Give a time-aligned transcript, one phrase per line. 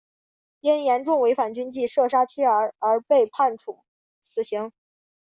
[0.61, 3.83] 因严重违反军纪射杀妻儿而被判处
[4.23, 4.71] 死刑。